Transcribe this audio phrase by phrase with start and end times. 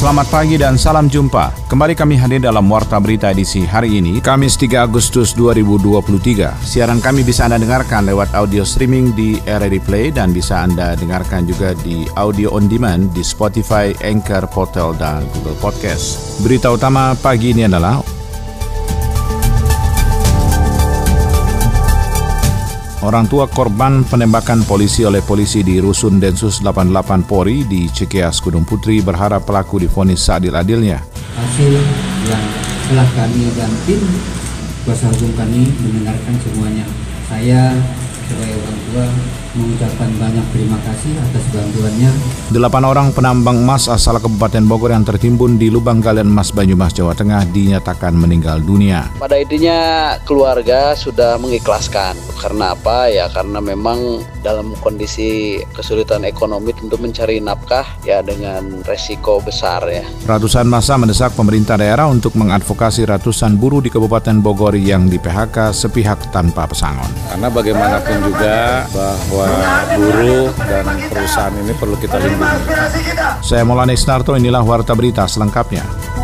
[0.00, 1.68] Selamat pagi dan salam jumpa.
[1.68, 6.56] Kembali kami hadir dalam Warta Berita edisi hari ini, Kamis 3 Agustus 2023.
[6.64, 11.44] Siaran kami bisa Anda dengarkan lewat audio streaming di RRI Play dan bisa Anda dengarkan
[11.44, 16.40] juga di audio on demand di Spotify, Anchor, Portal, dan Google Podcast.
[16.40, 18.00] Berita utama pagi ini adalah
[23.00, 28.68] Orang tua korban penembakan polisi oleh polisi di Rusun Densus 88 Polri di Cikeas Gunung
[28.68, 31.00] Putri berharap pelaku difonis seadil-adilnya.
[31.32, 31.80] Hasil
[32.28, 32.44] yang
[32.92, 34.04] telah kami dan tim
[34.84, 36.84] kuasa hukum kami mendengarkan semuanya.
[37.24, 37.72] Saya
[38.28, 39.04] sebagai orang tua
[39.54, 42.10] mengucapkan banyak terima kasih atas bantuannya.
[42.54, 47.14] Delapan orang penambang emas asal Kabupaten Bogor yang tertimbun di lubang galian emas Banyumas, Jawa
[47.14, 49.10] Tengah dinyatakan meninggal dunia.
[49.18, 52.14] Pada intinya keluarga sudah mengikhlaskan.
[52.38, 53.10] Karena apa?
[53.12, 60.04] Ya karena memang dalam kondisi kesulitan ekonomi tentu mencari nafkah ya dengan resiko besar ya.
[60.24, 65.76] Ratusan masa mendesak pemerintah daerah untuk mengadvokasi ratusan buruh di Kabupaten Bogor yang di PHK
[65.76, 67.08] sepihak tanpa pesangon.
[67.28, 69.64] Karena bagaimanapun juga bahwa bahwa
[69.96, 72.60] buruh dan perusahaan ini perlu kita lindungi.
[73.40, 76.19] Saya Maulana Isnarto, inilah Warta Berita selengkapnya.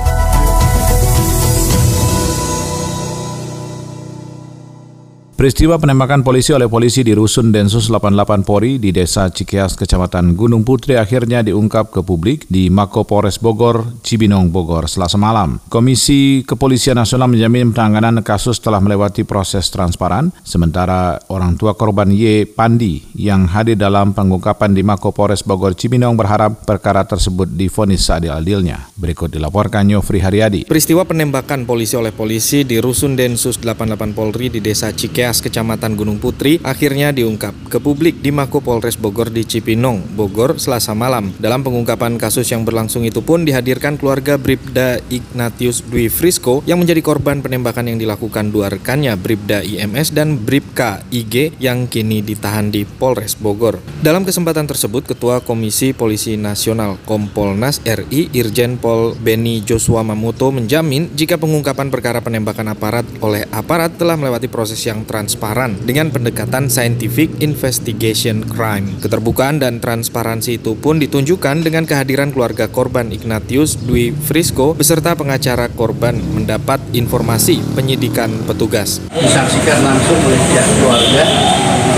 [5.37, 10.65] Peristiwa penembakan polisi oleh polisi di Rusun Densus 88 Polri di Desa Cikias, Kecamatan Gunung
[10.65, 15.61] Putri akhirnya diungkap ke publik di Mako Polres Bogor, Cibinong, Bogor, selasa malam.
[15.69, 22.49] Komisi Kepolisian Nasional menjamin penanganan kasus telah melewati proses transparan, sementara orang tua korban Y.
[22.49, 28.89] Pandi yang hadir dalam pengungkapan di Mako Polres Bogor, Cibinong berharap perkara tersebut difonis seadil-adilnya.
[28.97, 30.65] Berikut dilaporkan Yofri Haryadi.
[30.65, 35.99] Peristiwa penembakan polisi oleh polisi di Rusun Densus 88 Polri di Desa Cikias Cias, Kecamatan
[35.99, 41.35] Gunung Putri, akhirnya diungkap ke publik di Mako Polres Bogor di Cipinong, Bogor, Selasa malam.
[41.43, 47.03] Dalam pengungkapan kasus yang berlangsung itu pun dihadirkan keluarga Bribda Ignatius Dwi Frisco yang menjadi
[47.03, 52.87] korban penembakan yang dilakukan dua rekannya, Bribda IMS dan Bribka IG yang kini ditahan di
[52.87, 53.83] Polres Bogor.
[53.99, 61.11] Dalam kesempatan tersebut, Ketua Komisi Polisi Nasional Kompolnas RI Irjen Pol Beni Joshua Mamuto menjamin
[61.19, 67.33] jika pengungkapan perkara penembakan aparat oleh aparat telah melewati proses yang transparan dengan pendekatan scientific
[67.41, 69.01] investigation crime.
[69.01, 75.73] Keterbukaan dan transparansi itu pun ditunjukkan dengan kehadiran keluarga korban Ignatius Dwi Frisco beserta pengacara
[75.73, 79.01] korban mendapat informasi penyidikan petugas.
[79.17, 81.25] Disaksikan langsung oleh pihak keluarga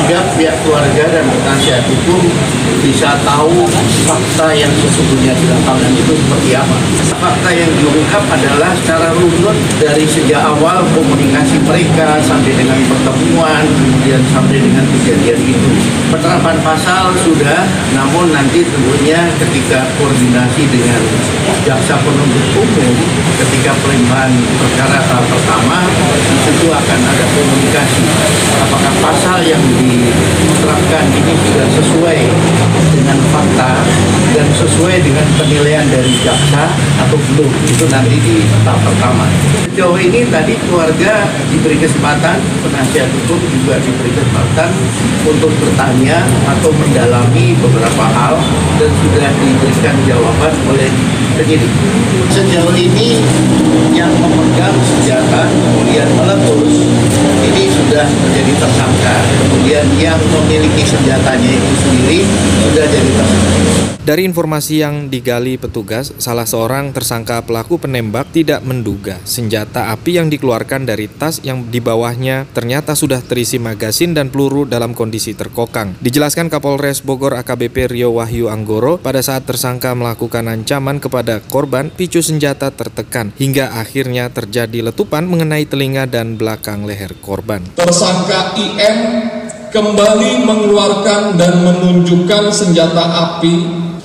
[0.08, 2.24] sehingga pihak keluarga dan penasihat hukum
[2.80, 3.68] bisa tahu
[4.08, 6.76] fakta yang sesungguhnya di lapangan itu seperti apa.
[7.20, 14.22] Fakta yang diungkap adalah secara runut dari sejak awal komunikasi mereka sampai dengan pertemuan, kemudian
[14.32, 15.70] sampai dengan kejadian itu.
[16.08, 21.02] Penerapan pasal sudah, namun nanti tentunya ketika koordinasi dengan
[21.68, 22.94] jaksa penuntut umum,
[23.44, 25.84] ketika pelimpahan perkara tahap pertama,
[26.48, 28.04] tentu akan ada komunikasi.
[28.64, 29.60] Apakah pasal yang
[30.00, 32.18] diterapkan ini sudah sesuai
[32.94, 33.72] dengan fakta
[34.34, 36.70] dan sesuai dengan penilaian dari jaksa
[37.02, 39.26] atau belum itu nanti di tahap pertama.
[39.70, 44.70] Sejauh ini tadi keluarga diberi kesempatan, penasihat hukum juga diberi kesempatan
[45.26, 48.34] untuk bertanya atau mendalami beberapa hal
[48.78, 50.90] dan sudah diberikan jawaban oleh
[51.38, 51.70] penyidik.
[52.34, 53.22] Sejauh ini
[53.94, 56.74] yang memegang senjata kemudian meletus
[57.46, 59.16] ini sudah menjadi tersangka.
[59.46, 62.18] Kemudian yang memiliki senjatanya itu sendiri
[62.66, 63.68] sudah jadi tersangka.
[64.08, 70.32] Dari informasi yang digali petugas, salah seorang tersangka pelaku penembak tidak menduga senjata api yang
[70.32, 76.00] dikeluarkan dari tas yang di bawahnya ternyata sudah terisi magasin dan peluru dalam kondisi terkokang.
[76.00, 82.24] Dijelaskan Kapolres Bogor AKBP Rio Wahyu Anggoro, pada saat tersangka melakukan ancaman kepada korban, picu
[82.24, 87.60] senjata tertekan hingga akhirnya terjadi letupan mengenai telinga dan belakang leher korban.
[87.76, 88.98] Tersangka IM
[89.68, 93.54] kembali mengeluarkan dan menunjukkan senjata api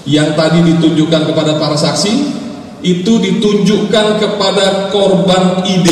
[0.03, 2.43] yang tadi ditunjukkan kepada para saksi
[2.83, 5.89] itu ditunjukkan kepada korban ID.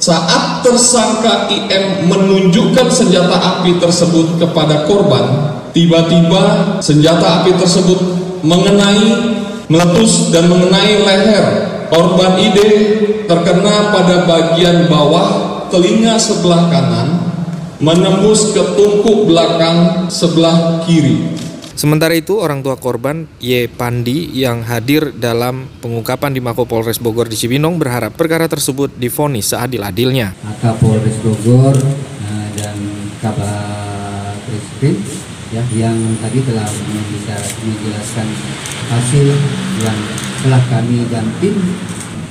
[0.00, 5.24] Saat tersangka IM menunjukkan senjata api tersebut kepada korban,
[5.76, 8.00] tiba-tiba senjata api tersebut
[8.44, 11.44] mengenai meletus dan mengenai leher
[11.88, 12.58] korban ID
[13.24, 17.08] terkena pada bagian bawah telinga sebelah kanan
[17.80, 21.44] menembus ke tungku belakang sebelah kiri
[21.74, 23.66] Sementara itu, orang tua korban Y.
[23.66, 29.50] Pandi yang hadir dalam pengungkapan di Mako Polres Bogor di Cibinong berharap perkara tersebut difonis
[29.50, 30.38] seadil-adilnya.
[30.46, 32.78] Maka Polres Bogor uh, dan
[33.18, 35.02] Kabar Reskrim
[35.50, 36.66] ya yang tadi telah
[37.58, 38.26] menjelaskan
[38.90, 39.26] hasil
[39.80, 39.98] yang
[40.44, 41.56] telah kami dan tim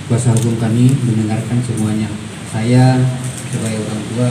[0.05, 2.09] kuasa hukum kami mendengarkan semuanya.
[2.53, 3.01] Saya
[3.53, 4.29] sebagai orang tua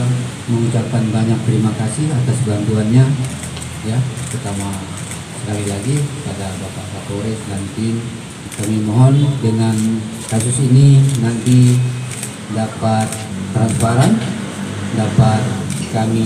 [0.51, 3.07] mengucapkan banyak terima kasih atas bantuannya
[3.87, 3.97] ya
[4.31, 4.67] pertama
[5.43, 7.99] sekali lagi pada Bapak Kapolres dan tim
[8.59, 9.75] kami mohon dengan
[10.27, 11.79] kasus ini nanti
[12.51, 13.07] dapat
[13.55, 14.19] transparan
[14.93, 15.41] dapat
[15.93, 16.25] kami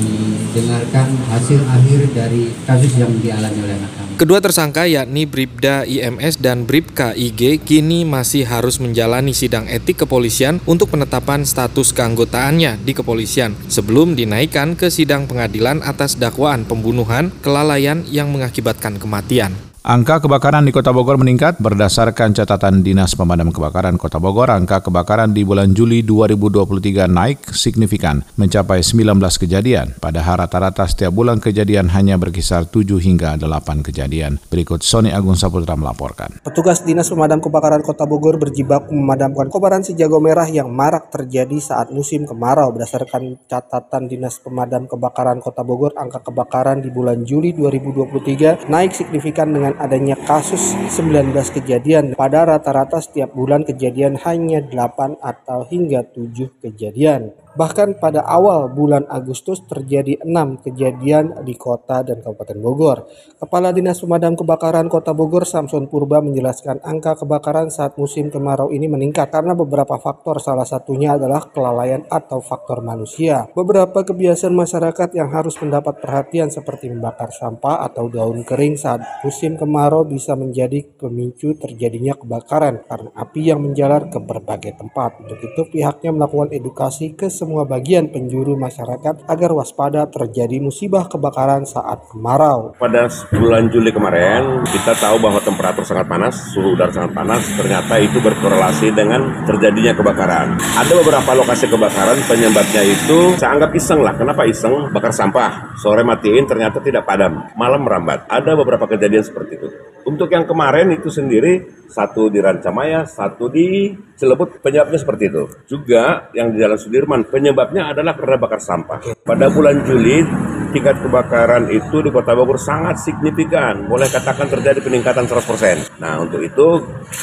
[0.55, 4.07] dengarkan hasil akhir dari kasus yang dialami oleh anak kami.
[4.15, 10.63] Kedua tersangka yakni Bribda IMS dan Bribka IG kini masih harus menjalani sidang etik kepolisian
[10.63, 18.07] untuk penetapan status keanggotaannya di kepolisian sebelum dinaikkan ke sidang pengadilan atas dakwaan pembunuhan kelalaian
[18.07, 19.66] yang mengakibatkan kematian.
[19.87, 24.51] Angka kebakaran di Kota Bogor meningkat berdasarkan catatan Dinas Pemadam Kebakaran Kota Bogor.
[24.51, 29.95] Angka kebakaran di bulan Juli 2023 naik signifikan mencapai 19 kejadian.
[29.95, 34.43] Pada rata-rata setiap bulan kejadian hanya berkisar 7 hingga 8 kejadian.
[34.51, 36.43] Berikut Sony Agung Saputra melaporkan.
[36.43, 41.63] Petugas Dinas Pemadam Kebakaran Kota Bogor berjibaku memadamkan kobaran si jago merah yang marak terjadi
[41.63, 42.75] saat musim kemarau.
[42.75, 49.55] Berdasarkan catatan Dinas Pemadam Kebakaran Kota Bogor, angka kebakaran di bulan Juli 2023 naik signifikan
[49.55, 52.17] dengan adanya kasus 19 kejadian.
[52.17, 57.33] Pada rata-rata setiap bulan kejadian hanya 8 atau hingga 7 kejadian.
[57.57, 63.09] Bahkan pada awal bulan Agustus terjadi enam kejadian di kota dan Kabupaten Bogor.
[63.41, 68.85] Kepala Dinas Pemadam Kebakaran Kota Bogor Samson Purba menjelaskan angka kebakaran saat musim kemarau ini
[68.85, 73.49] meningkat karena beberapa faktor salah satunya adalah kelalaian atau faktor manusia.
[73.57, 79.57] Beberapa kebiasaan masyarakat yang harus mendapat perhatian seperti membakar sampah atau daun kering saat musim
[79.57, 85.25] kemarau bisa menjadi pemicu terjadinya kebakaran karena api yang menjalar ke berbagai tempat.
[85.25, 91.07] Untuk itu pihaknya melakukan edukasi ke semua semua bagian penjuru masyarakat agar waspada terjadi musibah
[91.07, 92.75] kebakaran saat kemarau.
[92.75, 98.03] Pada bulan Juli kemarin, kita tahu bahwa temperatur sangat panas, suhu udara sangat panas, ternyata
[98.03, 100.59] itu berkorelasi dengan terjadinya kebakaran.
[100.59, 104.11] Ada beberapa lokasi kebakaran, penyebabnya itu saya anggap iseng lah.
[104.19, 104.91] Kenapa iseng?
[104.91, 105.79] Bakar sampah.
[105.79, 107.47] Sore matiin, ternyata tidak padam.
[107.55, 108.27] Malam merambat.
[108.27, 109.71] Ada beberapa kejadian seperti itu.
[110.03, 115.43] Untuk yang kemarin itu sendiri, satu di Rancamaya, satu di Cilebut, penyebabnya seperti itu.
[115.67, 118.99] Juga yang di Jalan Sudirman, penyebabnya adalah karena bakar sampah.
[119.23, 120.21] Pada bulan Juli,
[120.71, 123.89] tingkat kebakaran itu di Kota Bogor sangat signifikan.
[123.91, 125.99] Boleh katakan terjadi peningkatan 100%.
[125.99, 126.67] Nah, untuk itu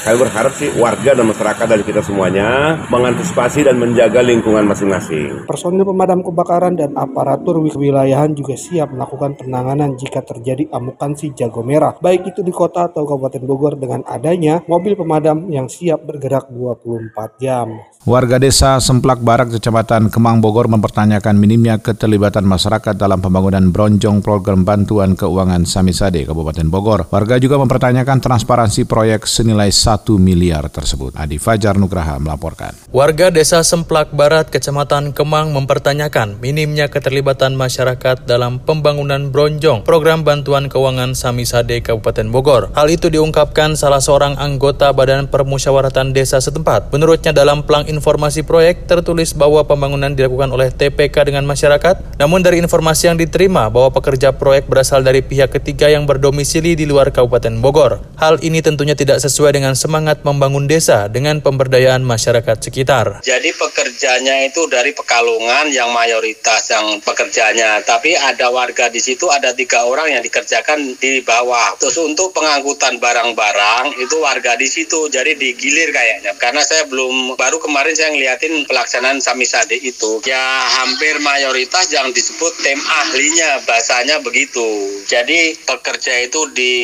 [0.04, 5.48] kami berharap sih warga dan masyarakat dari kita semuanya mengantisipasi dan menjaga lingkungan masing-masing.
[5.48, 11.64] Personil pemadam kebakaran dan aparatur wilayahan juga siap melakukan penanganan jika terjadi amukan si jago
[11.64, 16.02] merah, baik itu di kota kota atau Kabupaten Bogor dengan adanya mobil pemadam yang siap
[16.02, 17.78] bergerak 24 jam.
[18.02, 24.62] Warga desa Semplak Barak, Kecamatan Kemang Bogor mempertanyakan minimnya keterlibatan masyarakat dalam pembangunan bronjong program
[24.62, 27.10] bantuan keuangan Samisade Kabupaten Bogor.
[27.10, 31.18] Warga juga mempertanyakan transparansi proyek senilai 1 miliar tersebut.
[31.18, 32.70] Adi Fajar Nugraha melaporkan.
[32.94, 40.70] Warga desa Semplak Barat, Kecamatan Kemang mempertanyakan minimnya keterlibatan masyarakat dalam pembangunan bronjong program bantuan
[40.70, 42.70] keuangan Samisade Kabupaten Bogor.
[42.78, 46.94] Hal itu diungkapkan salah seorang anggota Badan Permusyawaratan Desa setempat.
[46.94, 52.62] Menurutnya dalam pelang informasi proyek tertulis bahwa pembangunan dilakukan oleh TPK dengan masyarakat, namun dari
[52.62, 57.58] informasi yang diterima bahwa pekerja proyek berasal dari pihak ketiga yang berdomisili di luar Kabupaten
[57.58, 58.04] Bogor.
[58.20, 63.24] Hal ini tentunya tidak sesuai dengan semangat membangun desa dengan pemberdayaan masyarakat sekitar.
[63.24, 69.50] Jadi pekerjanya itu dari Pekalongan yang mayoritas yang pekerjanya, tapi ada warga di situ ada
[69.56, 71.74] tiga orang yang dikerjakan di bawah.
[71.80, 76.36] Terus untuk pengangkutan barang-barang itu warga di situ, jadi digilir kayaknya.
[76.38, 80.40] Karena saya belum baru kemarin saya ngeliatin pelaksanaan Samisade itu ya
[80.82, 82.78] hampir mayoritas yang disebut tim
[83.14, 84.66] ahlinya bahasanya begitu.
[85.06, 86.74] Jadi pekerja itu di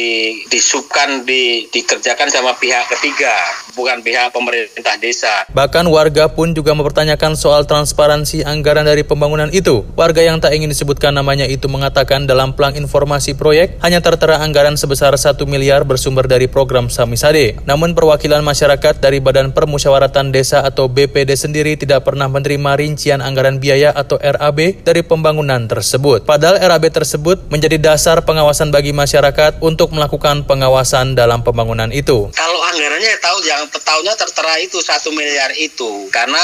[0.46, 3.34] disubkan di dikerjakan sama pihak ketiga
[3.74, 5.42] bukan pihak pemerintah desa.
[5.50, 9.82] Bahkan warga pun juga mempertanyakan soal transparansi anggaran dari pembangunan itu.
[9.98, 14.78] Warga yang tak ingin disebutkan namanya itu mengatakan dalam pelang informasi proyek hanya tertera anggaran
[14.78, 20.86] sebesar 1 miliar bersumber dari program Samisade namun perwakilan masyarakat dari Badan Permusyawaratan Desa atau
[20.86, 26.19] BPD sendiri tidak pernah menerima rincian anggaran biaya atau RAB dari pembangunan tersebut.
[26.20, 26.28] Tersebut.
[26.28, 32.28] Padahal RAB tersebut menjadi dasar pengawasan bagi masyarakat untuk melakukan pengawasan dalam pembangunan itu.
[32.36, 36.40] Kalau anggarannya tahu yang tahunya tertera itu satu miliar itu karena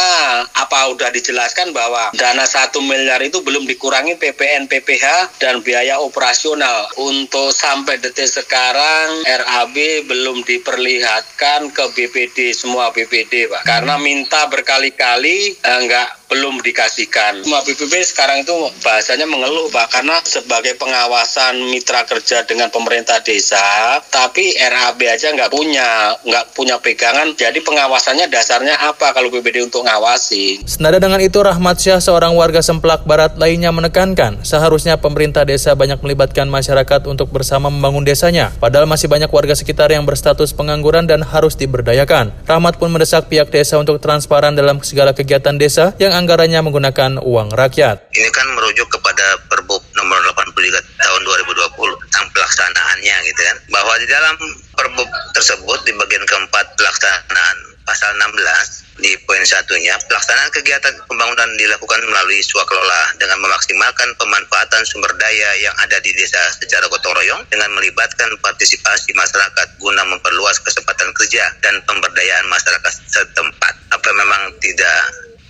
[0.56, 6.88] apa udah dijelaskan bahwa dana satu miliar itu belum dikurangi PPN PPH dan biaya operasional
[6.98, 9.76] untuk sampai detik sekarang RAB
[10.08, 17.46] belum diperlihatkan ke BPD semua BPD pak karena minta berkali-kali enggak eh, belum dikasihkan.
[17.46, 23.98] Semua BPP sekarang itu bahasanya mengeluh Pak karena sebagai pengawasan mitra kerja dengan pemerintah desa,
[24.08, 27.34] tapi RAB aja nggak punya, nggak punya pegangan.
[27.34, 30.64] Jadi pengawasannya dasarnya apa kalau BPD untuk ngawasi?
[30.66, 35.98] Senada dengan itu Rahmat Syah seorang warga Semplak Barat lainnya menekankan seharusnya pemerintah desa banyak
[36.02, 38.54] melibatkan masyarakat untuk bersama membangun desanya.
[38.58, 42.32] Padahal masih banyak warga sekitar yang berstatus pengangguran dan harus diberdayakan.
[42.46, 47.52] Rahmat pun mendesak pihak desa untuk transparan dalam segala kegiatan desa yang anggarannya menggunakan uang
[47.52, 48.10] rakyat.
[48.14, 53.56] Ini kan merujuk kepada Perbup nomor 83 tahun 2020 tentang pelaksanaannya gitu kan.
[53.68, 54.36] Bahwa di dalam
[54.76, 57.56] Perbup tersebut di bagian keempat pelaksanaan
[57.88, 65.08] pasal 16 di poin satunya, pelaksanaan kegiatan pembangunan dilakukan melalui swakelola dengan memaksimalkan pemanfaatan sumber
[65.16, 71.08] daya yang ada di desa secara gotong royong dengan melibatkan partisipasi masyarakat guna memperluas kesempatan
[71.16, 73.72] kerja dan pemberdayaan masyarakat setempat.
[73.96, 75.00] Apa memang tidak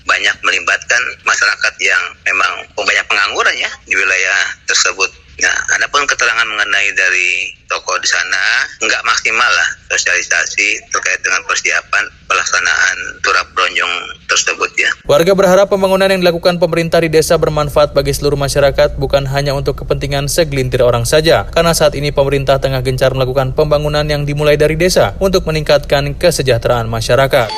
[0.07, 4.39] banyak melibatkan masyarakat yang memang banyak pengangguran ya di wilayah
[4.71, 5.26] tersebut.
[5.37, 12.05] Nah, adapun keterangan mengenai dari toko di sana nggak maksimal lah sosialisasi terkait dengan persiapan
[12.25, 13.93] pelaksanaan turap bronjong
[14.33, 14.91] tersebut ya.
[15.05, 19.77] Warga berharap pembangunan yang dilakukan pemerintah di desa bermanfaat bagi seluruh masyarakat bukan hanya untuk
[19.85, 21.45] kepentingan segelintir orang saja.
[21.53, 26.89] Karena saat ini pemerintah tengah gencar melakukan pembangunan yang dimulai dari desa untuk meningkatkan kesejahteraan
[26.89, 27.53] masyarakat.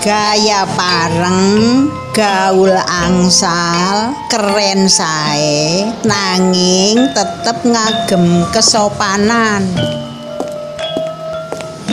[0.00, 9.62] gaya pareng gaul angsal keren sae nanging tetep ngagem kesopanan.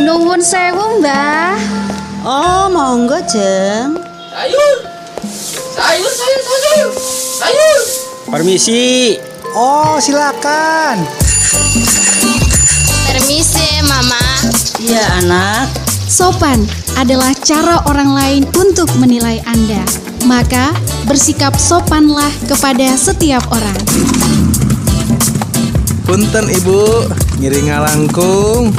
[0.01, 1.53] Nuwun sewu mbah.
[2.25, 4.01] Oh monggo jeng.
[4.33, 4.77] Sayur.
[5.77, 6.91] Sayur sayur sayur.
[7.38, 7.79] Sayur.
[8.25, 9.17] Permisi.
[9.53, 11.05] Oh silakan.
[13.05, 14.25] Permisi mama.
[14.81, 15.69] Iya anak.
[16.09, 19.86] Sopan adalah cara orang lain untuk menilai Anda.
[20.25, 20.74] Maka,
[21.06, 23.77] bersikap sopanlah kepada setiap orang.
[26.10, 27.06] Punten Ibu,
[27.38, 28.74] ngiring ngalangkung.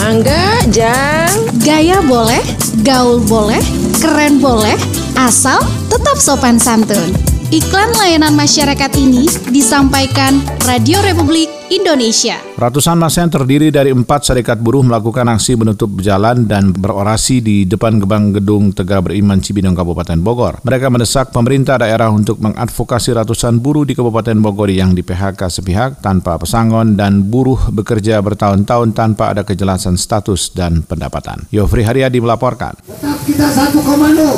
[0.00, 1.28] Mangga, Jang.
[1.60, 2.40] Gaya boleh,
[2.80, 3.60] gaul boleh,
[4.00, 4.74] keren boleh,
[5.20, 5.60] asal
[5.92, 7.37] tetap sopan santun.
[7.48, 10.36] Iklan layanan masyarakat ini disampaikan
[10.68, 12.36] Radio Republik Indonesia.
[12.60, 17.64] Ratusan masa yang terdiri dari empat serikat buruh melakukan aksi menutup jalan dan berorasi di
[17.64, 20.60] depan gebang gedung Tegar Beriman Cibinong Kabupaten Bogor.
[20.60, 26.04] Mereka mendesak pemerintah daerah untuk mengadvokasi ratusan buruh di Kabupaten Bogor yang di PHK sepihak
[26.04, 31.48] tanpa pesangon dan buruh bekerja bertahun-tahun tanpa ada kejelasan status dan pendapatan.
[31.48, 32.76] Yofri Haryadi melaporkan.
[32.84, 34.36] Tetap kita satu komando,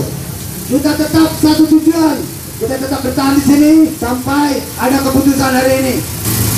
[0.71, 5.95] kita tetap satu tujuan, kita tetap bertahan di sini sampai ada keputusan hari ini.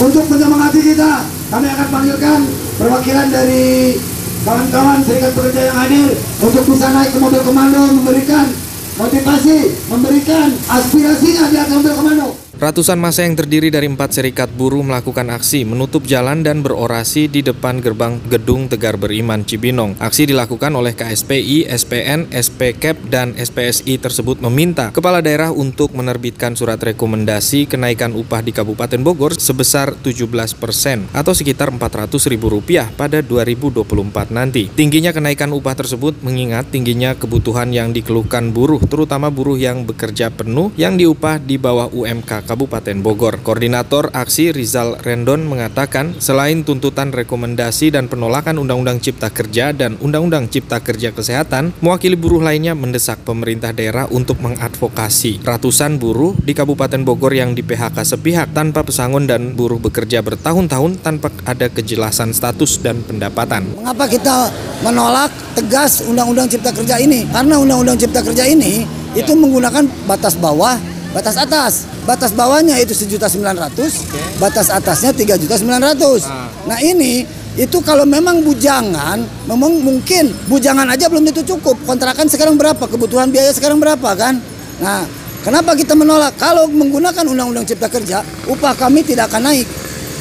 [0.02, 2.40] Untuk menyemangati kita, kami akan panggilkan
[2.74, 3.94] perwakilan dari
[4.42, 6.10] kawan-kawan serikat pekerja yang hadir
[6.42, 8.50] untuk bisa naik ke mobil komando memberikan
[8.98, 12.41] motivasi, memberikan aspirasinya di atas mobil komando.
[12.62, 17.42] Ratusan masa yang terdiri dari empat serikat buruh melakukan aksi menutup jalan dan berorasi di
[17.42, 19.98] depan gerbang Gedung Tegar Beriman Cibinong.
[19.98, 26.78] Aksi dilakukan oleh KSPI, SPN, SPKEP, dan SPSI tersebut meminta kepala daerah untuk menerbitkan surat
[26.78, 30.22] rekomendasi kenaikan upah di Kabupaten Bogor sebesar 17
[30.54, 34.70] persen atau sekitar 400 ribu rupiah pada 2024 nanti.
[34.70, 40.70] Tingginya kenaikan upah tersebut mengingat tingginya kebutuhan yang dikeluhkan buruh, terutama buruh yang bekerja penuh
[40.78, 43.40] yang diupah di bawah UMK Kabupaten Bogor.
[43.40, 50.52] Koordinator aksi Rizal Rendon mengatakan selain tuntutan rekomendasi dan penolakan Undang-Undang Cipta Kerja dan Undang-Undang
[50.52, 57.00] Cipta Kerja Kesehatan, mewakili buruh lainnya mendesak pemerintah daerah untuk mengadvokasi ratusan buruh di Kabupaten
[57.08, 62.84] Bogor yang di PHK sepihak tanpa pesangon dan buruh bekerja bertahun-tahun tanpa ada kejelasan status
[62.84, 63.64] dan pendapatan.
[63.80, 64.52] Mengapa kita
[64.84, 67.24] menolak tegas Undang-Undang Cipta Kerja ini?
[67.32, 70.80] Karena Undang-Undang Cipta Kerja ini itu menggunakan batas bawah,
[71.12, 71.86] batas atas.
[72.02, 74.10] Batas bawahnya itu sejuta sembilan ratus,
[74.42, 76.26] batas atasnya tiga juta sembilan ratus.
[76.66, 81.78] Nah ini itu kalau memang bujangan, memang mungkin bujangan aja belum tentu cukup.
[81.84, 82.80] Kontrakan sekarang berapa?
[82.88, 84.40] Kebutuhan biaya sekarang berapa kan?
[84.80, 85.04] Nah,
[85.44, 86.34] kenapa kita menolak?
[86.40, 89.68] Kalau menggunakan Undang-Undang Cipta Kerja, upah kami tidak akan naik.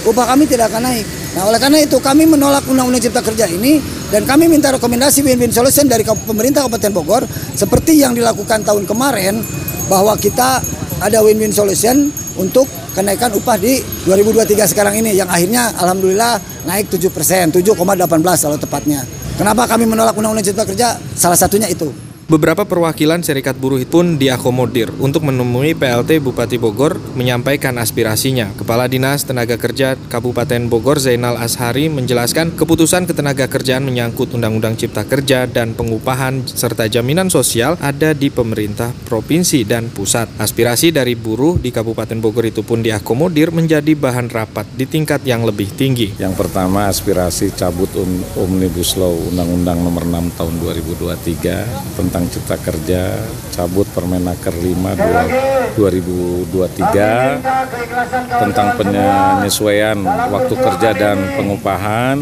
[0.06, 1.08] Upah kami tidak akan naik.
[1.32, 3.80] Nah oleh karena itu kami menolak Undang-Undang Cipta Kerja ini
[4.12, 7.24] dan kami minta rekomendasi win-win solution dari pemerintah Kabupaten Bogor
[7.56, 9.40] seperti yang dilakukan tahun kemarin
[9.88, 10.60] bahwa kita
[11.02, 16.38] ada win-win solution untuk kenaikan upah di 2023 sekarang ini yang akhirnya alhamdulillah
[16.70, 17.74] naik 7 persen, 7,18
[18.22, 19.02] kalau tepatnya.
[19.36, 21.02] Kenapa kami menolak Undang-Undang Cipta Kerja?
[21.18, 22.11] Salah satunya itu.
[22.32, 28.56] Beberapa perwakilan serikat buruh pun diakomodir untuk menemui PLT Bupati Bogor menyampaikan aspirasinya.
[28.56, 35.04] Kepala Dinas Tenaga Kerja Kabupaten Bogor Zainal Ashari menjelaskan keputusan ketenaga kerjaan menyangkut Undang-Undang Cipta
[35.04, 40.32] Kerja dan pengupahan serta jaminan sosial ada di pemerintah provinsi dan pusat.
[40.40, 45.44] Aspirasi dari buruh di Kabupaten Bogor itu pun diakomodir menjadi bahan rapat di tingkat yang
[45.44, 46.16] lebih tinggi.
[46.16, 47.92] Yang pertama aspirasi cabut
[48.40, 53.18] Omnibus Law Undang-Undang Nomor 6 Tahun 2023 tentang tentang Cipta Kerja
[53.58, 57.42] cabut Permenaker 5 2023
[58.30, 62.22] tentang penyesuaian waktu kerja dan pengupahan.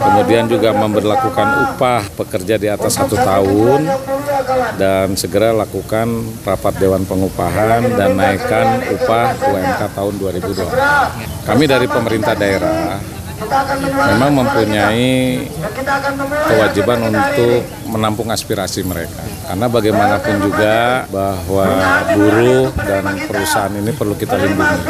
[0.00, 3.84] Kemudian juga memperlakukan upah pekerja di atas satu tahun
[4.80, 6.08] dan segera lakukan
[6.40, 13.00] rapat Dewan Pengupahan dan naikkan upah UMK tahun 2020 kami dari pemerintah daerah
[14.16, 15.44] memang mempunyai
[16.48, 19.22] kewajiban untuk menampung aspirasi mereka.
[19.46, 21.66] Karena bagaimanapun juga bahwa
[22.16, 24.80] buruh dan perusahaan ini perlu kita lindungi.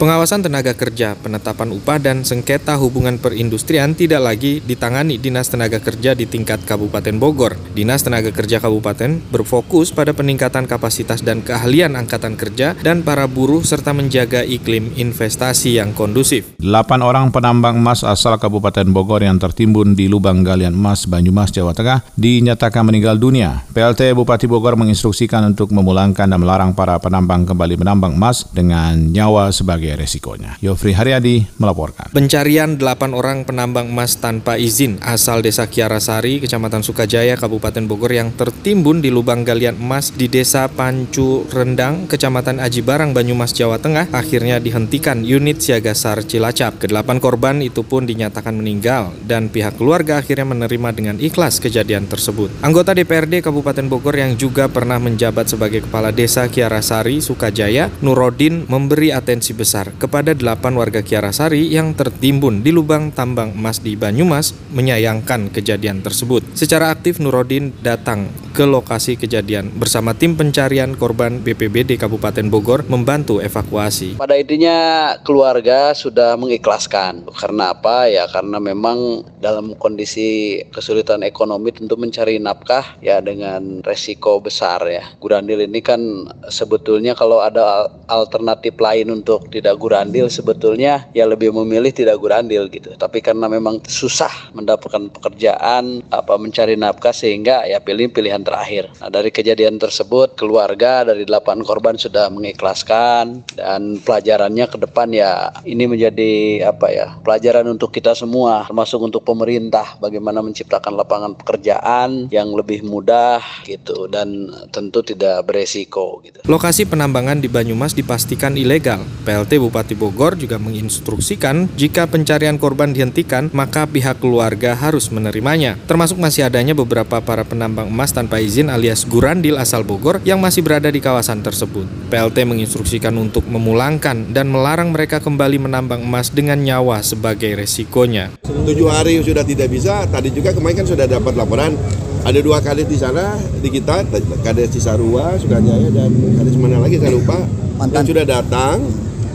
[0.00, 6.16] Pengawasan tenaga kerja, penetapan upah dan sengketa hubungan perindustrian tidak lagi ditangani Dinas Tenaga Kerja
[6.16, 7.60] di tingkat Kabupaten Bogor.
[7.76, 13.60] Dinas Tenaga Kerja Kabupaten berfokus pada peningkatan kapasitas dan keahlian angkatan kerja dan para buruh
[13.60, 16.56] serta menjaga iklim investasi yang kondusif.
[16.56, 21.74] Delapan orang penambang emas asal Kabupaten Bogor yang tertimbun di lubang galian emas Banyumas, Jawa
[21.74, 23.66] Tengah dinyatakan meninggal dunia.
[23.74, 29.50] PLT Bupati Bogor menginstruksikan untuk memulangkan dan melarang para penambang kembali menambang emas dengan nyawa
[29.50, 30.62] sebagai resikonya.
[30.62, 32.14] Yofri Haryadi melaporkan.
[32.14, 38.30] Pencarian 8 orang penambang emas tanpa izin asal Desa Kiarasari, Kecamatan Sukajaya, Kabupaten Bogor yang
[38.30, 44.06] tertimbun di lubang galian emas di Desa Pancu Rendang, Kecamatan Aji Barang, Banyumas, Jawa Tengah
[44.14, 46.78] akhirnya dihentikan unit siaga SAR Cilacap.
[46.78, 52.04] Kedelapan korban itu pun dinyatakan meninggal dan pihak keluarga akhirnya menerima dengan ikhlas kejadian kejadian
[52.10, 52.52] tersebut.
[52.60, 59.08] Anggota DPRD Kabupaten Bogor yang juga pernah menjabat sebagai Kepala Desa Kiarasari, Sukajaya, Nurodin memberi
[59.10, 65.48] atensi besar kepada delapan warga Kiarasari yang tertimbun di lubang tambang emas di Banyumas menyayangkan
[65.48, 66.44] kejadian tersebut.
[66.52, 73.38] Secara aktif Nurodin datang ke lokasi kejadian bersama tim pencarian korban BPBD Kabupaten Bogor membantu
[73.38, 74.18] evakuasi.
[74.18, 77.30] Pada intinya keluarga sudah mengikhlaskan.
[77.30, 78.10] Karena apa?
[78.10, 85.06] Ya karena memang dalam kondisi kesulitan ekonomi untuk mencari nafkah ya dengan resiko besar ya.
[85.22, 91.94] Gurandil ini kan sebetulnya kalau ada alternatif lain untuk tidak gurandil sebetulnya ya lebih memilih
[91.94, 92.98] tidak gurandil gitu.
[92.98, 98.92] Tapi karena memang susah mendapatkan pekerjaan apa mencari nafkah sehingga ya pilih pilihan terakhir.
[99.00, 105.50] Nah dari kejadian tersebut keluarga dari delapan korban sudah mengikhlaskan dan pelajarannya ke depan ya
[105.64, 112.30] ini menjadi apa ya pelajaran untuk kita semua termasuk untuk pemerintah bagaimana menciptakan lapangan pekerjaan
[112.30, 116.44] yang lebih mudah gitu dan tentu tidak beresiko gitu.
[116.46, 119.02] Lokasi penambangan di Banyumas dipastikan ilegal.
[119.26, 125.74] PLT Bupati Bogor juga menginstruksikan jika pencarian korban dihentikan maka pihak keluarga harus menerimanya.
[125.90, 130.62] Termasuk masih adanya beberapa para penambang emas tanpa izin alias gurandil asal Bogor yang masih
[130.62, 131.88] berada di kawasan tersebut.
[132.12, 138.30] PLT menginstruksikan untuk memulangkan dan melarang mereka kembali menambang emas dengan nyawa sebagai resikonya.
[138.46, 141.74] Tujuh hari sudah tidak bisa, tadi juga kemarin kan sudah dapat laporan
[142.20, 143.32] ada dua kali di sana
[143.64, 144.04] di kita
[144.44, 147.38] kades Cisarua Sukajaya dan kades mana lagi saya lupa
[147.80, 148.04] Mantan.
[148.04, 148.76] yang sudah datang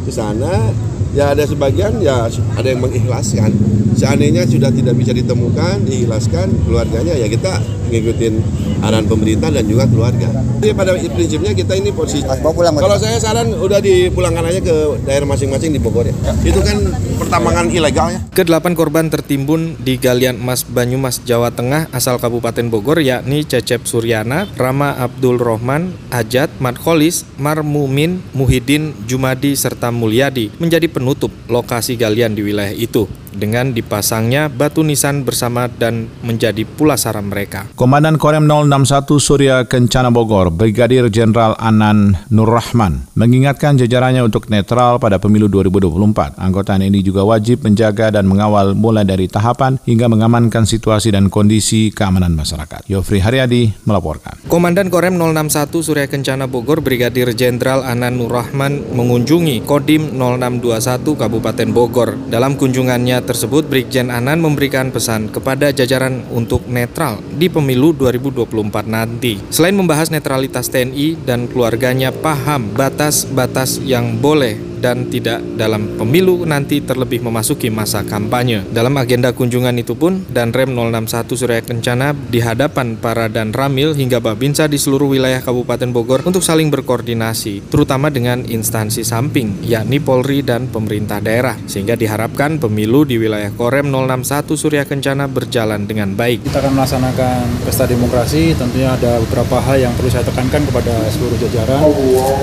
[0.06, 0.70] ke sana
[1.16, 3.56] ya ada sebagian ya ada yang mengikhlaskan
[3.96, 8.34] seandainya sudah tidak bisa ditemukan diikhlaskan keluarganya ya kita ngikutin
[8.82, 10.30] arahan pemerintah dan juga keluarga.
[10.62, 12.26] Jadi pada prinsipnya kita ini posisi.
[12.26, 14.76] Kalau saya saran udah dipulangkan aja ke
[15.06, 16.16] daerah masing-masing di Bogor ya.
[16.42, 16.78] Itu kan
[17.22, 18.20] pertambangan ilegal ya.
[18.34, 24.50] Kedelapan korban tertimbun di galian emas Banyumas, Jawa Tengah asal Kabupaten Bogor yakni Cecep Suryana,
[24.58, 32.42] Rama Abdul Rohman, Ajat, Markolis, Marmumin, Muhyiddin, Jumadi serta Mulyadi menjadi penutup lokasi galian di
[32.42, 33.06] wilayah itu.
[33.36, 37.68] Dengan dipasangnya batu nisan bersama dan menjadi pulasara mereka.
[37.76, 45.20] Komandan Korem 061 Surya Kencana Bogor, Brigadir Jenderal Anan Nurrahman, mengingatkan jajarannya untuk netral pada
[45.20, 46.40] pemilu 2024.
[46.40, 51.92] Anggota ini juga wajib menjaga dan mengawal mulai dari tahapan hingga mengamankan situasi dan kondisi
[51.92, 52.88] keamanan masyarakat.
[52.88, 54.40] Yofri Haryadi melaporkan.
[54.48, 62.16] Komandan Korem 061 Surya Kencana Bogor, Brigadir Jenderal Anan Nurrahman mengunjungi Kodim 0621 Kabupaten Bogor.
[62.30, 69.42] Dalam kunjungannya tersebut, Brigjen Anan memberikan pesan kepada jajaran untuk netral di pemilu 2024 nanti.
[69.50, 76.78] Selain membahas netralitas TNI dan keluarganya paham batas-batas yang boleh dan tidak dalam pemilu nanti
[76.78, 78.62] terlebih memasuki masa kampanye.
[78.70, 83.98] Dalam agenda kunjungan itu pun, dan Rem 061 Surya Kencana di hadapan para dan Ramil
[83.98, 89.98] hingga Babinsa di seluruh wilayah Kabupaten Bogor untuk saling berkoordinasi, terutama dengan instansi samping, yakni
[89.98, 96.14] Polri dan pemerintah daerah, sehingga diharapkan pemilu di wilayah Korem 061 Surya Kencana berjalan dengan
[96.14, 96.46] baik.
[96.46, 101.38] Kita akan melaksanakan pesta demokrasi, tentunya ada beberapa hal yang perlu saya tekankan kepada seluruh
[101.42, 101.82] jajaran.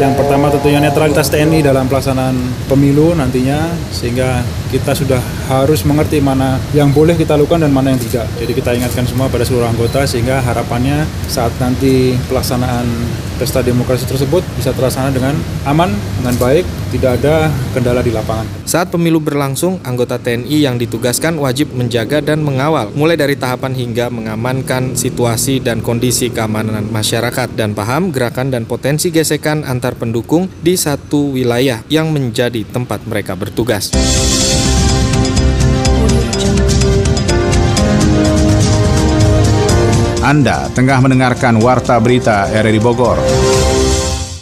[0.01, 2.32] Yang pertama tentunya netralitas TNI dalam pelaksanaan
[2.69, 5.21] pemilu nantinya sehingga kita sudah
[5.53, 8.25] harus mengerti mana yang boleh kita lakukan dan mana yang tidak.
[8.41, 12.89] Jadi kita ingatkan semua pada seluruh anggota sehingga harapannya saat nanti pelaksanaan
[13.43, 15.35] pesta demokrasi tersebut bisa terlaksana dengan
[15.67, 15.91] aman,
[16.23, 16.63] dengan baik,
[16.95, 18.47] tidak ada kendala di lapangan.
[18.63, 24.15] Saat pemilu berlangsung, anggota TNI yang ditugaskan wajib menjaga dan mengawal, mulai dari tahapan hingga
[24.15, 30.79] mengamankan situasi dan kondisi keamanan masyarakat dan paham gerakan dan potensi gesekan antar pendukung di
[30.79, 33.91] satu wilayah yang menjadi tempat mereka bertugas.
[40.23, 43.19] Anda tengah mendengarkan Warta Berita RRI Bogor.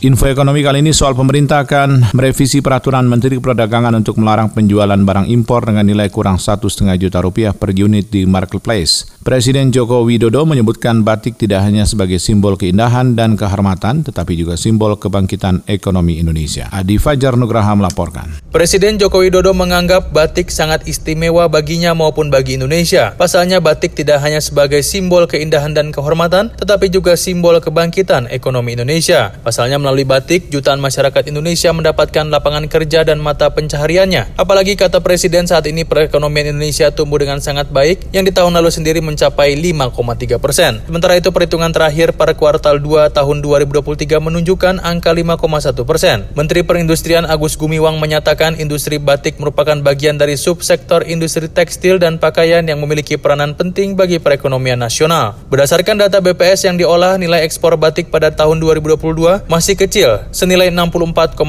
[0.01, 5.29] Info ekonomi kali ini soal pemerintah akan merevisi peraturan Menteri Perdagangan untuk melarang penjualan barang
[5.29, 9.21] impor dengan nilai kurang 1,5 juta rupiah per unit di marketplace.
[9.21, 14.97] Presiden Joko Widodo menyebutkan batik tidak hanya sebagai simbol keindahan dan kehormatan, tetapi juga simbol
[14.97, 16.73] kebangkitan ekonomi Indonesia.
[16.73, 18.41] Adi Fajar Nugraha melaporkan.
[18.49, 23.13] Presiden Joko Widodo menganggap batik sangat istimewa baginya maupun bagi Indonesia.
[23.21, 29.37] Pasalnya batik tidak hanya sebagai simbol keindahan dan kehormatan, tetapi juga simbol kebangkitan ekonomi Indonesia.
[29.45, 34.39] Pasalnya melalui batik, jutaan masyarakat Indonesia mendapatkan lapangan kerja dan mata pencahariannya.
[34.39, 38.71] Apalagi kata Presiden saat ini perekonomian Indonesia tumbuh dengan sangat baik, yang di tahun lalu
[38.71, 40.79] sendiri mencapai 5,3 persen.
[40.87, 46.23] Sementara itu perhitungan terakhir pada kuartal 2 tahun 2023 menunjukkan angka 5,1 persen.
[46.39, 52.63] Menteri Perindustrian Agus Gumiwang menyatakan industri batik merupakan bagian dari subsektor industri tekstil dan pakaian
[52.63, 55.35] yang memiliki peranan penting bagi perekonomian nasional.
[55.51, 61.41] Berdasarkan data BPS yang diolah, nilai ekspor batik pada tahun 2022 masih kecil, senilai 64,56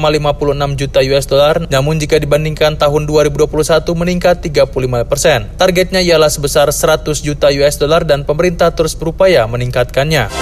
[0.80, 3.44] juta US dollar, namun jika dibandingkan tahun 2021
[3.92, 5.52] meningkat 35 persen.
[5.60, 10.32] Targetnya ialah sebesar 100 juta US dollar dan pemerintah terus berupaya meningkatkannya.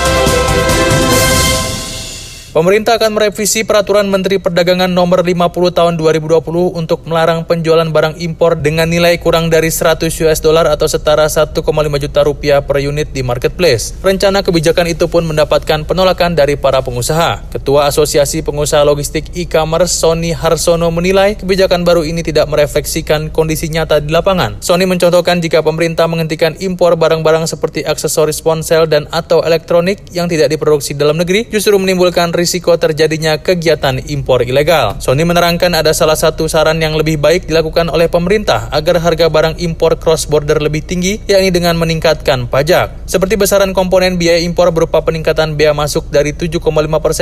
[2.51, 6.43] Pemerintah akan merevisi peraturan Menteri Perdagangan nomor 50 tahun 2020
[6.75, 11.63] untuk melarang penjualan barang impor dengan nilai kurang dari 100 US dollar atau setara 1,5
[12.03, 13.95] juta rupiah per unit di marketplace.
[14.03, 17.55] Rencana kebijakan itu pun mendapatkan penolakan dari para pengusaha.
[17.55, 24.03] Ketua Asosiasi Pengusaha Logistik E-commerce Sony Harsono menilai kebijakan baru ini tidak merefleksikan kondisi nyata
[24.03, 24.59] di lapangan.
[24.59, 30.51] Sony mencontohkan jika pemerintah menghentikan impor barang-barang seperti aksesoris ponsel dan atau elektronik yang tidak
[30.51, 34.97] diproduksi dalam negeri justru menimbulkan risiko terjadinya kegiatan impor ilegal.
[34.97, 39.61] Sony menerangkan ada salah satu saran yang lebih baik dilakukan oleh pemerintah agar harga barang
[39.61, 43.05] impor cross-border lebih tinggi, yakni dengan meningkatkan pajak.
[43.05, 46.65] Seperti besaran komponen biaya impor berupa peningkatan bea masuk dari 7,5%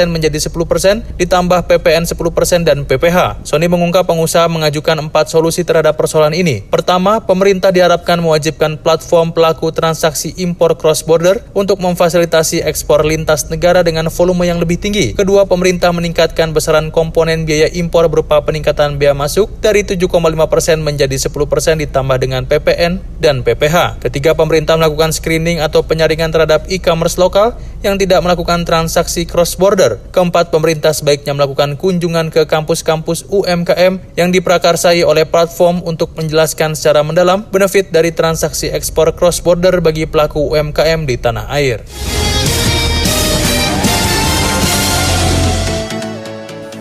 [0.07, 3.43] menjadi 10%, ditambah PPN 10% dan PPH.
[3.43, 6.63] Sony mengungkap pengusaha mengajukan empat solusi terhadap persoalan ini.
[6.63, 14.13] Pertama, pemerintah diharapkan mewajibkan platform pelaku transaksi impor cross-border untuk memfasilitasi ekspor lintas negara dengan
[14.13, 19.49] volume yang lebih tinggi Kedua, pemerintah meningkatkan besaran komponen biaya impor berupa peningkatan biaya masuk
[19.63, 20.09] dari 7,5%
[20.51, 24.03] persen menjadi 10% persen ditambah dengan PPN dan PPH.
[24.03, 27.55] Ketiga, pemerintah melakukan screening atau penyaringan terhadap e-commerce lokal
[27.87, 30.03] yang tidak melakukan transaksi cross-border.
[30.11, 37.07] Keempat, pemerintah sebaiknya melakukan kunjungan ke kampus-kampus UMKM yang diprakarsai oleh platform untuk menjelaskan secara
[37.07, 41.87] mendalam benefit dari transaksi ekspor cross-border bagi pelaku UMKM di tanah air.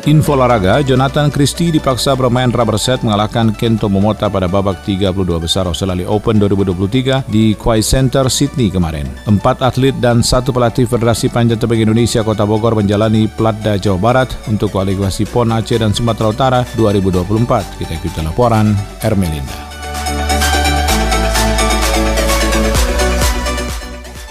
[0.08, 5.67] Info olahraga, Jonathan Christie dipaksa bermain rubber set mengalahkan Kento Momota pada babak 32 besar
[5.67, 9.04] Australia Open 2023 di Quay Center, Sydney kemarin.
[9.28, 14.32] Empat atlet dan satu pelatih Federasi Panjat Tebing Indonesia Kota Bogor menjalani Platda Jawa Barat
[14.48, 17.76] untuk kualifikasi PON Aceh dan Sumatera Utara 2024.
[17.76, 18.72] Kita ikuti laporan
[19.04, 19.67] Ermelinda.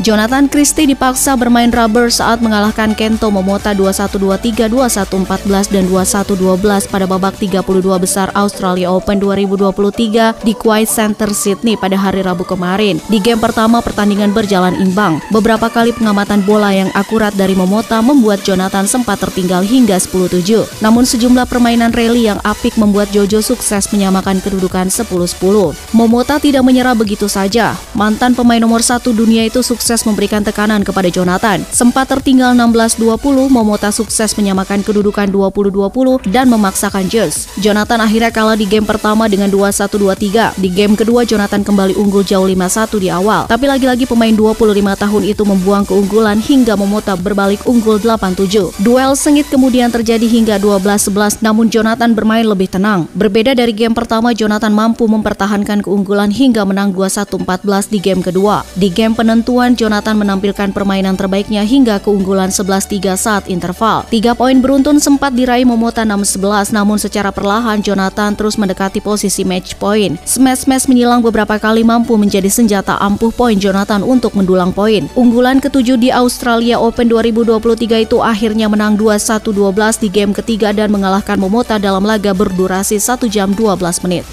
[0.07, 7.35] Jonathan Christie dipaksa bermain rubber saat mengalahkan Kento Momota 21-23, 21-14, dan 21-12 pada babak
[7.35, 13.03] 32 besar Australia Open 2023 di Quay Center Sydney pada hari Rabu kemarin.
[13.11, 15.19] Di game pertama pertandingan berjalan imbang.
[15.35, 20.87] Beberapa kali pengamatan bola yang akurat dari Momota membuat Jonathan sempat tertinggal hingga 10-7.
[20.87, 25.75] Namun sejumlah permainan rally yang apik membuat Jojo sukses menyamakan kedudukan 10-10.
[25.91, 27.75] Momota tidak menyerah begitu saja.
[27.91, 31.63] Mantan pemain nomor satu dunia itu sukses memberikan tekanan kepada Jonathan.
[31.71, 37.47] Sempat tertinggal 16-20, Momota sukses menyamakan kedudukan 20-20 dan memaksakan Jers.
[37.63, 40.59] Jonathan akhirnya kalah di game pertama dengan 21-23.
[40.59, 43.47] Di game kedua, Jonathan kembali unggul jauh 5-1 di awal.
[43.47, 44.59] Tapi lagi-lagi pemain 25
[44.99, 48.83] tahun itu membuang keunggulan hingga Momota berbalik unggul 8-7.
[48.83, 53.07] Duel sengit kemudian terjadi hingga 12-11, namun Jonathan bermain lebih tenang.
[53.15, 58.67] Berbeda dari game pertama, Jonathan mampu mempertahankan keunggulan hingga menang 21-14 di game kedua.
[58.75, 64.03] Di game penentuan, Jonathan menampilkan permainan terbaiknya hingga keunggulan 11-3 saat interval.
[64.11, 69.79] Tiga poin beruntun sempat diraih Momota 6-11, namun secara perlahan Jonathan terus mendekati posisi match
[69.79, 70.19] point.
[70.27, 75.07] Smash-smash menyilang beberapa kali mampu menjadi senjata ampuh poin Jonathan untuk mendulang poin.
[75.15, 81.37] Unggulan ketujuh di Australia Open 2023 itu akhirnya menang 21-12 di game ketiga dan mengalahkan
[81.37, 84.25] Momota dalam laga berdurasi 1 jam 12 menit.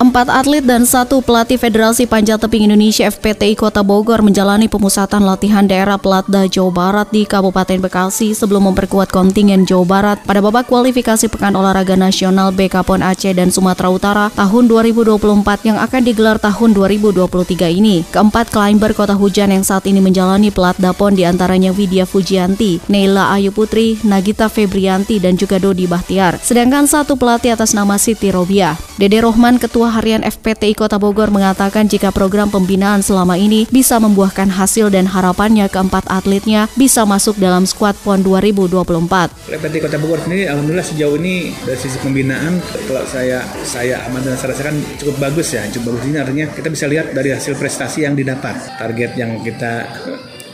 [0.00, 5.68] Empat atlet dan satu pelatih Federasi Panjat Tebing Indonesia FPTI Kota Bogor menjalani pemusatan latihan
[5.68, 11.28] daerah Pelatda Jawa Barat di Kabupaten Bekasi sebelum memperkuat kontingen Jawa Barat pada babak kualifikasi
[11.28, 17.68] Pekan Olahraga Nasional BKPON Aceh dan Sumatera Utara tahun 2024 yang akan digelar tahun 2023
[17.68, 18.00] ini.
[18.08, 23.36] Keempat climber Kota Hujan yang saat ini menjalani Pelatda PON di antaranya Widya Fujianti, Neila
[23.36, 26.40] Ayu Putri, Nagita Febrianti, dan juga Dodi Bahtiar.
[26.40, 28.80] Sedangkan satu pelatih atas nama Siti Robiah.
[28.96, 34.48] Dede Rohman, Ketua Harian FPTI Kota Bogor mengatakan jika program pembinaan selama ini bisa membuahkan
[34.48, 39.50] hasil dan harapannya keempat atletnya bisa masuk dalam skuad PON 2024.
[39.50, 44.38] FPTI Kota Bogor sendiri alhamdulillah sejauh ini dari sisi pembinaan kalau saya saya aman dan
[44.38, 45.66] saya rasakan cukup bagus ya.
[45.68, 48.78] Cukup bagus ini artinya kita bisa lihat dari hasil prestasi yang didapat.
[48.78, 49.90] Target yang kita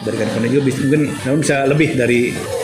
[0.06, 2.20] berikan kepada juga mungkin namun bisa lebih dari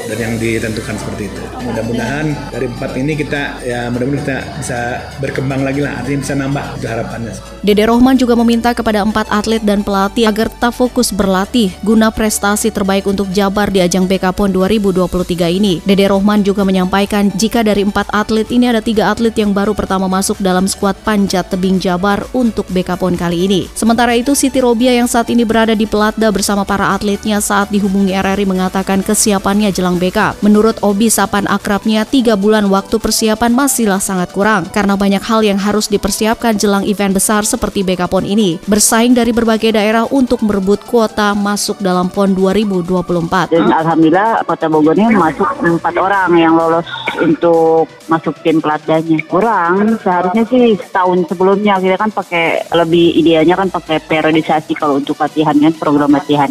[0.07, 1.43] dari yang ditentukan seperti itu.
[1.63, 4.79] Mudah-mudahan dari empat ini kita ya mudah-mudahan kita bisa
[5.19, 7.35] berkembang lagi lah artinya bisa nambah itu harapannya.
[7.63, 12.71] Dede Rohman juga meminta kepada empat atlet dan pelatih agar tetap fokus berlatih guna prestasi
[12.75, 15.79] terbaik untuk Jabar di ajang BKPON 2023 ini.
[15.87, 20.11] Dede Rohman juga menyampaikan jika dari empat atlet ini ada tiga atlet yang baru pertama
[20.11, 23.61] masuk dalam skuad panjat tebing Jabar untuk BKPON kali ini.
[23.73, 28.13] Sementara itu Siti Robia yang saat ini berada di Pelatda bersama para atletnya saat dihubungi
[28.13, 30.43] RRI mengatakan kesiapannya jelang BK.
[30.43, 35.57] Menurut Obi Sapan akrabnya, tiga bulan waktu persiapan masihlah sangat kurang karena banyak hal yang
[35.57, 38.59] harus dipersiapkan jelang event besar seperti BK PON ini.
[38.67, 43.55] Bersaing dari berbagai daerah untuk merebut kuota masuk dalam PON 2024.
[43.55, 46.85] Dan alhamdulillah Kota Bogor ini masuk empat orang yang lolos
[47.23, 49.23] untuk masuk tim pelatdanya.
[49.29, 55.17] Kurang, seharusnya sih setahun sebelumnya kita kan pakai lebih idealnya kan pakai periodisasi kalau untuk
[55.21, 56.51] latihan kan program latihan.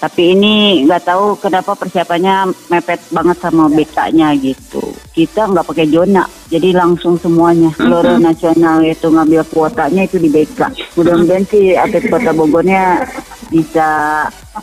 [0.00, 4.80] Tapi ini nggak tahu kenapa persiapannya mepet banget sama BK-nya gitu.
[5.12, 7.68] Kita nggak pakai zona, jadi langsung semuanya.
[7.76, 10.72] Seluruh nasional itu ngambil kuotanya itu di BK.
[10.96, 13.04] Mudah-mudahan sih atlet Kota Bogornya
[13.52, 13.88] bisa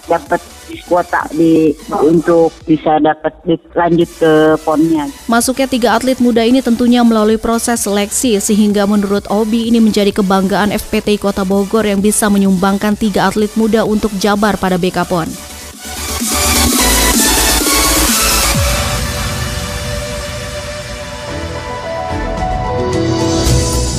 [0.10, 0.41] dapat
[0.88, 1.71] kuota di
[2.03, 3.34] untuk bisa dapat
[3.73, 5.08] lanjut ke ponnya.
[5.25, 10.75] Masuknya tiga atlet muda ini tentunya melalui proses seleksi sehingga menurut Obi ini menjadi kebanggaan
[10.75, 15.57] FPT Kota Bogor yang bisa menyumbangkan tiga atlet muda untuk Jabar pada BKPON.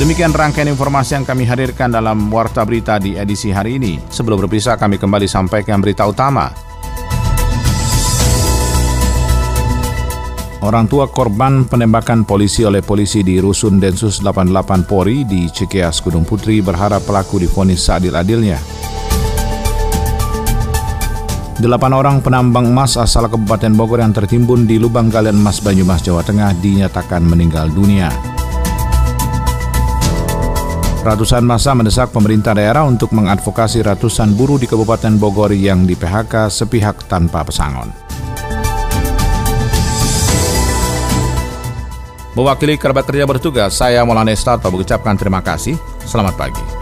[0.08, 4.00] Demikian rangkaian informasi yang kami hadirkan dalam Warta Berita di edisi hari ini.
[4.08, 6.48] Sebelum berpisah, kami kembali sampaikan berita utama.
[10.64, 16.24] Orang tua korban penembakan polisi oleh polisi di Rusun Densus 88 Polri di Cikeas Gunung
[16.24, 18.56] Putri berharap pelaku difonis seadil-adilnya.
[21.60, 26.24] Delapan orang penambang emas asal Kabupaten Bogor yang tertimbun di lubang galian emas Banyumas, Jawa
[26.24, 28.37] Tengah dinyatakan meninggal dunia.
[31.08, 36.52] Ratusan masa mendesak pemerintah daerah untuk mengadvokasi ratusan buruh di Kabupaten Bogor yang di PHK
[36.52, 37.88] sepihak tanpa pesangon.
[42.36, 45.80] Mewakili kerabat kerja bertugas, saya Maulana Estato mengucapkan terima kasih.
[46.04, 46.77] Selamat pagi.